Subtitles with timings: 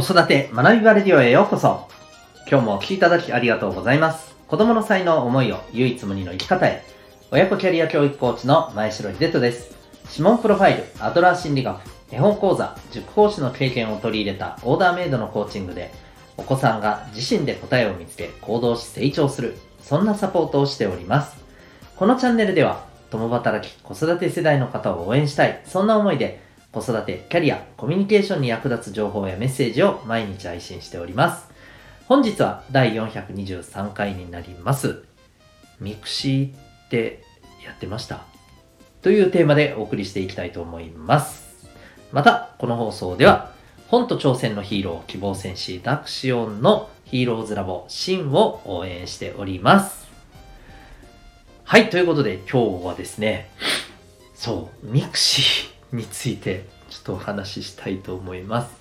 [0.00, 1.88] 子育て学びバレディオへようこそ。
[2.48, 4.36] 今日もお聴きいただきありがとうございます。
[4.46, 6.84] 子供の才能、思いを唯一無二の生き方へ。
[7.32, 9.74] 親子キャリア教育コーチの前城秀人です。
[10.12, 11.80] 指紋プロファイル、アドラー心理学、
[12.12, 15.92] 絵本講座、塾講師の経験を取り入れたオーダーメイドのコーチングで、
[16.36, 21.42] お子さんが自身で答えを見つけ行動し成長する、そんなサポートをしております。
[21.96, 31.48] このチャンネルでは、共働き、子育て世代の方を応援したい、そんな思いで、子育て、キャリア、コミュニケーションに役立つ情報やメッセージを毎日配信しております。
[32.06, 35.02] 本日は第423回になります。
[35.80, 37.22] ミクシーって
[37.64, 38.24] やってました
[39.00, 41.68] というテーマでお送りしていきたいと思います。
[42.12, 43.52] また、この放送では、
[43.88, 50.06] 本と挑戦のヒーロー、希望戦士、ダクシオンのヒーローズラボ、シンを応援しております。
[51.64, 53.50] はい、ということで今日はですね、
[54.34, 58.72] そう、ミクシーについてちょっとお話ししたいと思います。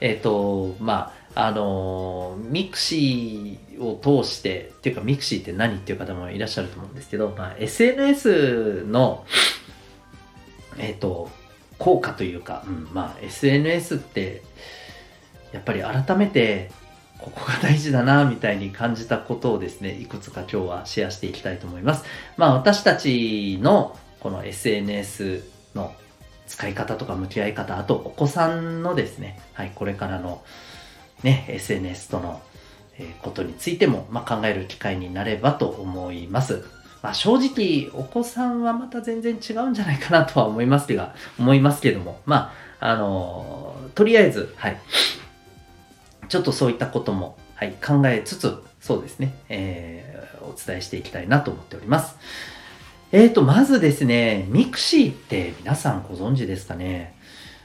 [0.00, 9.24] えっ、と、まあ、あのミクシーを通して、っていうかミクシーって何っていう方もいらっしゃると思うんですけど、まあ、SNS の、
[10.78, 11.30] えっ、と、
[11.78, 14.42] 効果というか、うん、まあ、SNS って、
[15.52, 16.70] やっぱり改めて、
[17.18, 22.04] ここが大事だな、みたいに感じたことをですね、いくつか今日はシェアしていきたいと思います。
[22.36, 25.94] まあ、私たちのこの SNS の
[26.46, 30.42] 使い方とか向き合い方、あとお子さんのですね、はい、これからの
[31.22, 32.42] ね、SNS との、
[33.22, 36.64] ことについても、まあ、考える機会になればと思います。
[37.02, 44.80] まあ、正直、お子さんはまた全然違うんじゃないかなとは思いますが、思いますけども、まあ、あのーとりあえず、はい、
[46.28, 50.12] ちょっとそういったことも、はい、考えつつ、そうですね、えー
[50.42, 52.16] お伝えしていきたいなと思っております。
[53.14, 57.14] えーと、まずですね、ミクシーって皆さんご存知ですかね？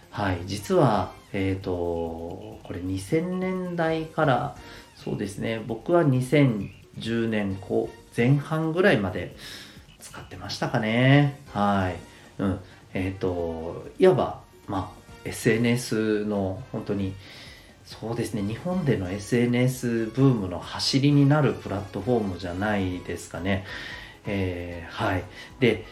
[0.09, 4.57] はい、実は、えーと、これ2000年代から、
[4.97, 9.37] そうですね、僕は2010年後前半ぐらいまで
[10.01, 11.39] 使ってましたかね？
[11.53, 11.95] はい。
[12.39, 12.59] うん。
[12.93, 17.13] えっ、と、いわば、まあ、SNS の本当に、
[17.85, 23.63] そうですね、日本での SNS ブームの走りになるプラットフォームじゃないですかね。
[24.27, 25.23] えーはい。
[25.59, 25.85] で、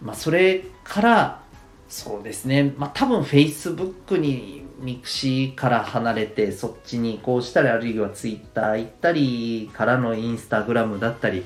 [0.00, 1.42] まあ、それから、
[1.88, 11.44] そうですね、まあ、多分 Facebook にミクシーから離れて、そっちに移行したり、あるいは Twitter 行ったり、からの Instagram だったり、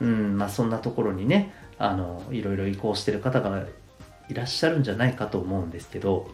[0.00, 3.64] うん、まあ、そんなところにね、あの、いろいろ移行してる方が
[4.28, 6.30] いらっしゃるんじゃないかと思うんですけど、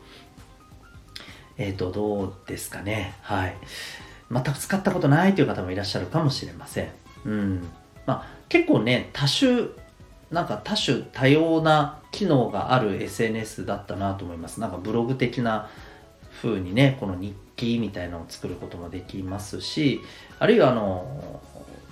[1.56, 3.14] えっ、と、どうですかね。
[3.22, 3.56] はい。
[4.30, 6.88] 全く使ったことないという方もいらっしゃるかもしれません。
[7.24, 7.68] うん。
[8.06, 9.68] まあ、結構ね、多種、
[10.30, 14.60] なんか多種多様な機能がある SNS だったなと思います。
[14.60, 15.68] なんかブログ的な
[16.42, 20.00] 風にね、この日記みたいなのを作ることもできますし、
[20.38, 21.40] あるいはあの、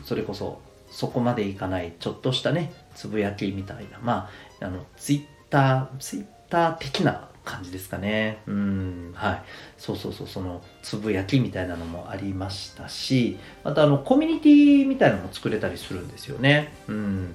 [0.04, 0.60] それこそ
[0.90, 8.38] そこまでいかないちょっとしたね、つぶやきみたいな、まあ、あの、ツイッター、ツイッター的な感じですかね。
[8.46, 9.42] うん、はい。
[9.78, 16.72] そうそうそう、その、つぶやきみたいなのもありましたし、またあの、コミュニティみたいなのも作れたりするんですよね。
[16.88, 17.34] うん。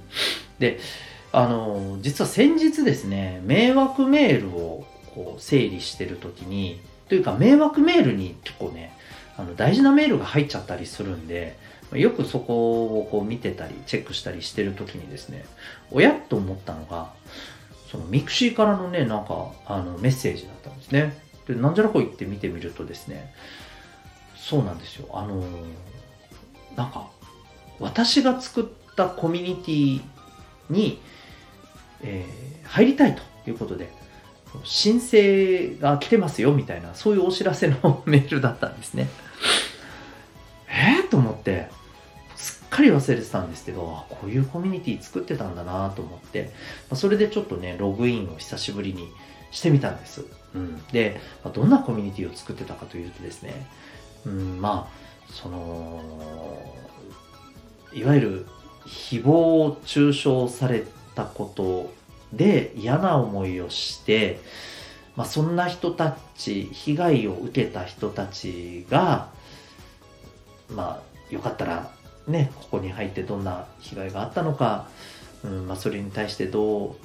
[0.57, 0.79] で、
[1.31, 8.95] あの、実は先日ですね、迷惑メールをこう整理してるときに、というか迷惑メールに結構ね、
[9.37, 11.57] あの大事なメールが入っちゃったりするんで、
[11.93, 15.45] よくそこをこう見てたり、チェックしたりしてるときにですね、
[15.91, 17.13] おやっと思ったのが、
[17.91, 21.17] そのミクシーからのね、なんか、あの、メッセージだったんですね。
[21.47, 23.33] で、なんじゃらほいって見てみるとですね、
[24.35, 25.07] そうなんですよ。
[25.13, 25.45] あのー
[26.77, 27.09] なんか、
[27.79, 30.01] 私が作ったコミュニティ
[30.69, 31.01] に、
[32.03, 33.89] えー入りたいということで、
[34.63, 39.09] 申請が来てますよみたいな、そういうお知らせの メールだったんですね。
[40.67, 41.69] えー、と思って、
[42.79, 46.49] かり忘れてたんですけど、あこういうコミュニティ作ってたんだなと思って、ま
[46.91, 49.09] あそれでちょっとね、ログインを久しぶりに
[49.51, 50.25] してみたんです。
[50.55, 53.67] うん、で、まあどんなコミュニティを作ってたかというとですね、
[54.25, 56.01] うん、まあ、その、
[57.93, 58.45] いわゆる
[58.85, 60.85] 誹謗中傷され
[61.15, 61.93] たこと
[62.31, 64.39] で嫌な思いをして、
[65.15, 69.29] まあ、そんな人たち、被害を受けた人たちが、
[70.69, 71.91] まあ、よかったら
[72.29, 74.87] ね、ここに入ってどんな被害があったのか、
[75.43, 76.95] うんまあ、それに対してど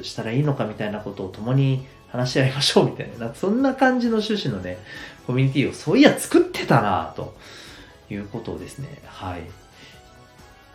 [0.00, 4.78] うしたらいいのかみたいなことを共に話し合いましょうみたいな、な んそんな感じの趣旨のね、
[5.26, 7.36] コミュニティをそういや作ってたなと
[8.10, 9.42] いうことをですね、はい。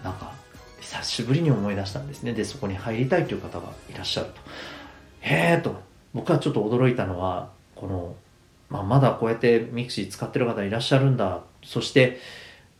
[0.03, 0.33] なんか、
[0.81, 2.33] 久しぶりに思い出したんですね。
[2.33, 4.33] で、そこに入りたいという方がいらっしゃると。
[5.21, 5.81] へえと、
[6.13, 8.15] 僕はちょっと驚いたのは、この、
[8.69, 12.19] まあ、まだこうやってミクシー使ってる方いらっしゃるんだそして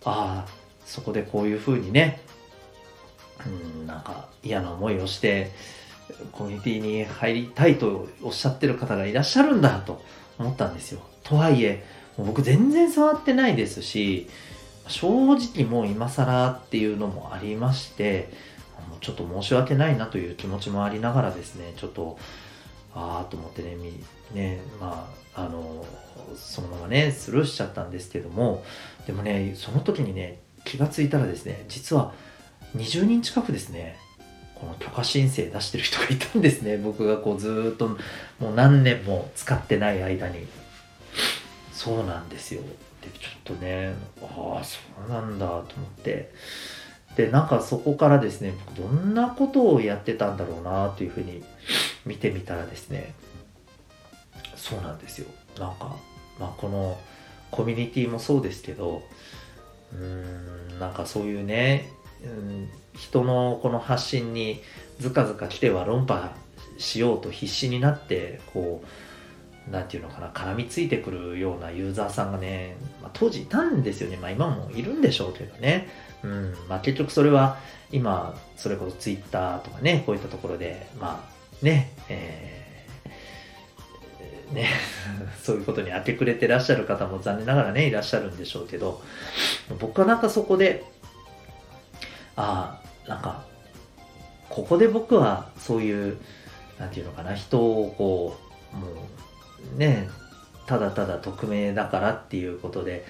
[0.03, 2.21] ああそこでこういうふうにね
[3.45, 5.51] うんなんか嫌な思いをして
[6.31, 10.03] コミュニティに入りたいとおっしゃってる方がいらっしゃるんだと
[10.38, 11.01] 思ったんですよ。
[11.24, 11.83] とはいえ
[12.18, 14.30] 僕全然触ってないですし
[14.88, 18.29] 正直もう今更っていうのもありまして
[19.01, 22.18] ちょっと申し訳ないなという気持ちもありながらですねちょっと
[22.94, 23.75] ああと思ってね
[24.33, 25.86] ねまああの
[26.36, 28.63] そのままねスルーしちゃったんですけども
[29.07, 32.13] でもねその時にね気がついたらですね実は
[32.75, 33.98] 20人近くですね
[34.63, 36.77] この許可申請出してる人がいたんですね。
[36.81, 37.89] 僕がこうずっと
[38.39, 40.48] もう何年も使ってない間に。
[41.74, 42.62] そうなんですよ。
[43.01, 45.68] でちょっとねああそうなんだと思っ
[46.01, 46.31] て。
[47.18, 51.44] でなんかそこからですね僕どんなことをやってたんだろうなというふうに
[52.06, 53.13] 見てみたらですね
[54.56, 55.27] そうなんですよ。
[55.60, 55.95] なんか、
[56.39, 56.98] まあ、この
[57.51, 59.04] コミュニティもそうですけど
[59.99, 61.89] うんなんかそういうね、
[62.23, 64.61] うん、人のこの発信に
[64.99, 66.35] ずかずか来ては論破
[66.77, 74.17] しようと必死になってこう何て言うのかな絡みついてくるようなユーザーさんがね、まあ、当時いたんですよね。
[74.17, 75.87] まあ今もいるんでしょうけどね。
[76.23, 77.57] うんまあ結局それは
[77.91, 81.25] 今それこそツイッターとかねこういったところでま
[81.61, 82.62] あねえー
[84.51, 84.69] ね、
[85.41, 89.01] そういうことに明け暮れてらっしゃる方も残念ながらねいらっしゃるんでしょうけど
[89.79, 90.83] 僕はなんかそこで
[92.35, 93.43] ああなんか
[94.49, 96.17] ここで僕はそういう
[96.79, 98.37] なんていうのかな人をこ
[98.73, 98.87] うも
[99.75, 100.09] うね
[100.65, 103.05] ただただ匿名だからっていうことで、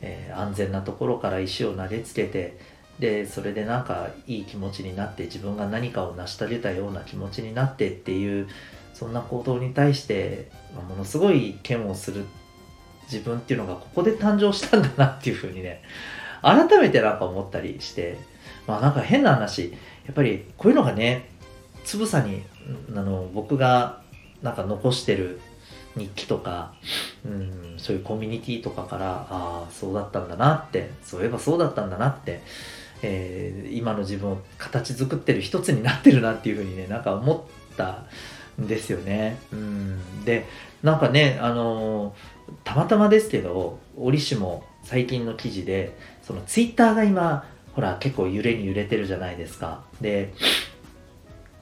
[0.00, 2.58] えー、安全なところから石を投げつけて
[2.98, 8.48] でそれでなんかいい気持ちになって自分が何かを成し遂げたような気持ちになってっていう
[8.94, 10.50] そんな行動に対して
[10.88, 12.24] ものすごい嫌悪する
[13.10, 15.82] 自分っていうのがここで誕生したんだなっていうふうにね
[16.42, 18.18] 改めてなんか思ったりして
[18.66, 19.72] まあなんか変な話
[20.06, 21.28] やっぱりこういうのがね
[21.84, 22.42] つぶさに
[22.94, 24.00] あの僕が
[24.42, 25.40] なんか残してる
[25.96, 26.74] 日記とか、
[27.24, 32.40] うん、そういうコミュニティとかからああそうだったんだなってそういえばそうだったんだなって、
[33.02, 38.04] えー、今の自分を形作ってる一つになってるなっていうふうにねなんか思った
[38.58, 39.38] ですよね。
[39.52, 40.46] うん、で
[40.82, 42.14] なんかねあの、
[42.62, 49.82] たまたまですけど折しも最近の記事でそのツイッターが今ほら結構揺れに揺れてるじゃないですか。
[50.00, 50.32] で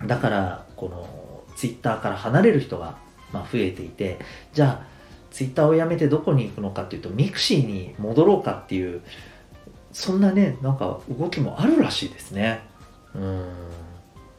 [0.06, 2.96] だからこのツイッターから離れる人が
[3.32, 4.18] まあ増えていて
[4.52, 4.86] じゃあ
[5.30, 9.02] ツイッターをやめてどこに行くのかっていうとミクシーに戻ろうかっていう
[9.92, 12.60] そんなねなんか動きもあるらしいですね。
[13.14, 13.48] うん。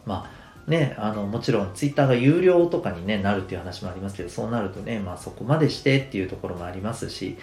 [0.05, 0.31] まあ
[0.67, 7.37] ねあのもちろんツイッターが有料とかに、ね、なるっていう話もありますけどそうなるとね、まあ、そこまでしてっていうところもありますし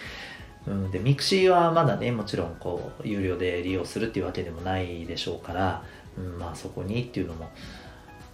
[0.67, 5.83] うん、でミクシーはまだねもちろんこう有料で利用するっていうわけでもないでしょうから、
[6.17, 7.49] うん、まあそこにっていうのも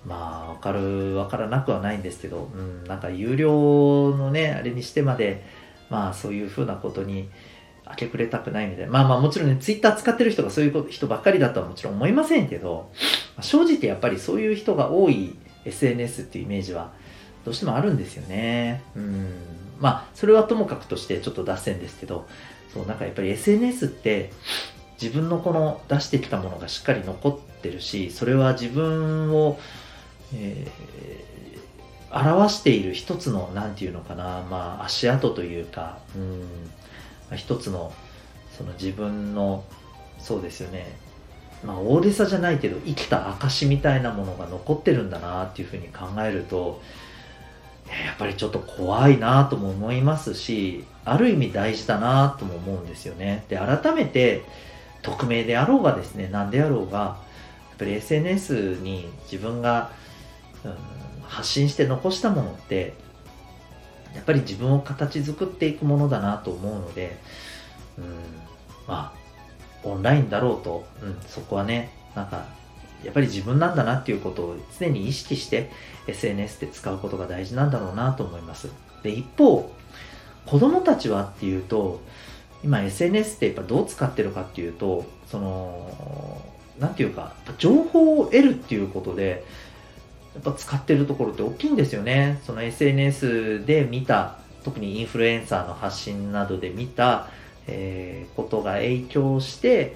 [0.05, 0.79] まあ分かる
[1.13, 5.45] 分からなくはないんですけど、うん、なんか有料のねあれにしてまで
[5.89, 7.29] まあそういうふうなことに
[7.89, 8.91] 明け暮れたくないみたいな。
[8.91, 12.91] まあまあもちろんねツイッター使ってる人がそういう人ばっかりだとはもちろん思いませんけど
[13.41, 15.35] 正直やっぱりそういう人が多い
[15.65, 16.91] SNS っていうイメージは
[17.45, 18.83] どうしてもあるんですよね。
[18.95, 19.31] うん。
[19.79, 22.27] まあそれはともかくとしてちょっと脱線ですけど
[22.73, 24.31] そうなんかやっぱり SNS って
[24.99, 29.59] 自分のこの出してきたものがしっかり残ってるしそれは自分を、
[30.33, 36.47] えー、表している一つの何て言うのかなまあ足跡というかうん。
[37.35, 37.91] 一つの
[38.57, 39.63] その自分の
[40.17, 40.97] そうですよね。
[41.65, 46.81] まあ大げさじゃないけど生きた証みたいなものが残ってるんだなっていうふうに考えると
[47.89, 53.45] やっぱりちょっと怖いなとも思いますし、ある意味大事だなとも思うんですよね。
[53.49, 54.43] で、改めて、
[55.01, 57.15] 匿名であろうがですね、何であろうが、や
[57.75, 59.91] っぱり SNS に自分が、
[60.65, 60.73] うん、
[61.23, 62.93] 発信して残したものって、
[64.15, 67.17] やっぱり自分を形作っていくものだなと思うので、
[67.97, 68.05] うん、
[68.87, 69.26] まあ、
[69.83, 72.45] オンラインだろうと、うん、そこはね、なんか
[73.03, 75.69] やっぱり自分なんだなっていうことを常に意識して
[76.07, 78.69] SNS で使うことが大事なんだろうなと思います。
[79.03, 79.71] で、一方、
[80.45, 82.01] 子供たちはっていうと、
[82.63, 86.41] 今 SNS ってやっぱどう使ってるかっていうと、その、
[86.79, 89.43] なんていうか、情報を得るっていうことで、
[90.33, 92.39] やっぱ使ってるところって大きいんですよね。
[92.45, 97.27] その SNS で見た、特にインフルエンサーの発信などで見た、
[97.67, 99.95] えー、ことが影響して、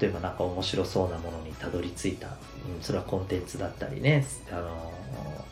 [0.00, 4.92] 例えば何か面白そうなものにたどり着いた、うん、それはコンテンツだったりねあの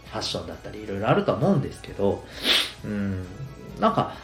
[0.04, 2.22] ファッションだったりいろいろあるとは思うんですけど、
[2.84, 3.24] うん、
[3.80, 4.14] なんか、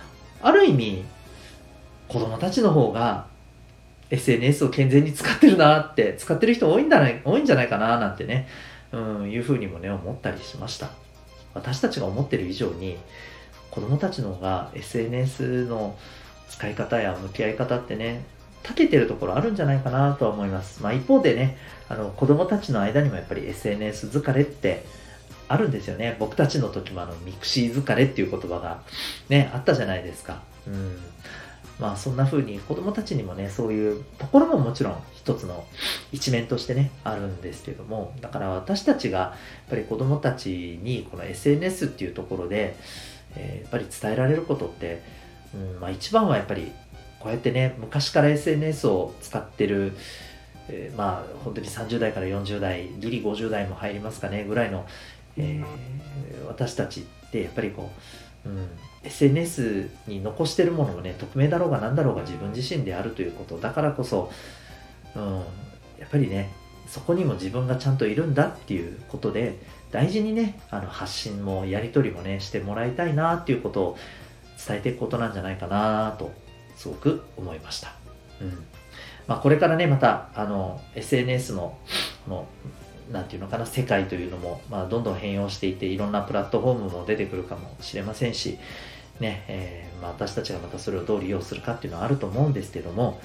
[0.40, 1.04] ある意味、
[2.08, 3.26] 子供たちの方が
[4.10, 8.48] SNS を健全に使ってるなって、使ってる人多いんだない多いんじゃないかななんてね、
[8.92, 10.90] うん、いうふうにもね、思ったりしました。
[11.54, 12.98] 私たちが思ってる以上に、
[13.70, 15.96] 子供たちの方が SNS の
[16.52, 18.24] 使い方や向き合い方ってね、
[18.62, 20.82] 長けてるところあるんじゃないかなとは思います。
[20.82, 21.56] まあ一方でね、
[21.88, 24.84] あの子供たちの間にもやっぱり SNS 疲れって
[25.48, 26.16] あるんですよね。
[26.18, 28.82] 僕たちの時もあの mixi 疲れっていう言葉が
[29.28, 30.42] ね、あったじゃないですか。
[30.66, 30.98] うん。
[31.80, 35.64] まあそんな風に子供たちにもね、そういうところももちろん一つの
[36.12, 39.34] 一面としてね、あるんですけども、だから私たちがや
[39.66, 42.76] っぱり子供たちにこの SNS っていうところで、
[43.34, 45.02] えー、やっぱり伝えられることって、
[45.54, 46.72] うんまあ、一番はやっぱり
[47.20, 49.92] こうやってね昔から SNS を使ってる、
[50.68, 54.86] えー、まあ本当に30代から40代ギリ50代も入りますかねぐらいの、
[55.36, 57.90] えー、私たちってやっぱりこ
[58.44, 58.68] う、うん、
[59.04, 64.32] SNS に残してるものもね匿名だろうが何だろうが自分自身であるということだからこそ、
[65.14, 65.22] うん、
[65.98, 66.50] やっぱりね
[66.88, 69.58] そこにも自分がちゃんといるんだっていうことで
[69.92, 73.98] 大事にねあの発信もやり取りもねしてもらいたいなっていうことを
[74.66, 76.32] 伝えていくことなんじゃないかなと
[76.76, 77.94] すごく思いました。
[78.40, 78.64] うん
[79.26, 81.78] まあ、これからねまたあの SNS の
[82.24, 82.46] この
[83.10, 88.58] なんていうのかな世界というのも、まあ、どんどん変容していていろんなプラットフォームも出てくるかもしれませんし、
[89.20, 93.20] ねえー、まあ、私たちがまたそれをどう利用するかっていうのはあると思うんですけども、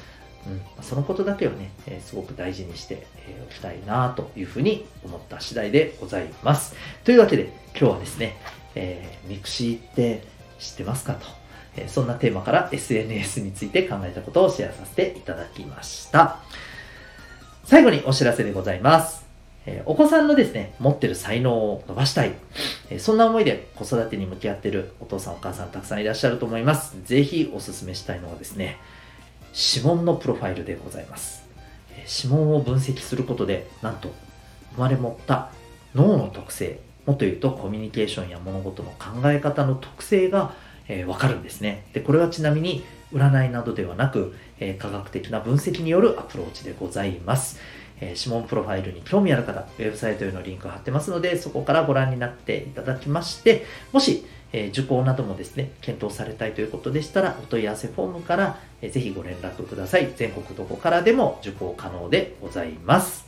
[0.77, 3.05] うん、そのことだけをね、えー、すごく大事にして
[3.47, 6.75] おきたいなというふうに思った次第でございます。
[7.03, 8.37] というわけで今日はですね、
[8.75, 11.25] えー、 mixi って知ってますかと、
[11.75, 16.39] え、そんなテーマから SNS について考えたことをシェアさせていただきました。
[17.63, 19.25] 最後にお知らせでございます。
[19.65, 22.31] えお子さんのですね、持ってる才能を伸ばしたい。
[22.89, 26.95] えそんな思いで子育てに向き合ってるお父さんお母さんたくさんいらっしゃると思います。
[27.03, 28.77] ぜひお勧めしたいのはですね、
[29.53, 31.45] 指紋のプロファイルでございます。
[32.23, 34.13] 指紋を分析することで、なんと
[34.75, 35.49] 生まれ持った
[35.93, 40.53] 脳の特性、もっと言うとコミュニケーションや物事の考え方の特性が、
[40.89, 41.87] えー、わかるんですね。
[41.93, 42.83] で、これはちなみに
[43.13, 47.59] 占いなどではなく、えー、科学的な分析によるアプローチでございます。
[48.01, 60.11] えー、指紋プロファイルに興味ある方、ウェブサイトへのリンクを貼ってますので、そこからご覧になっていただきまして、もし、え受講などもですね、検討されたいということでしたら、お問い合わせフォームから、えぜひご連絡ください。
[60.15, 63.27] 全国どこからでも受講可能でございます。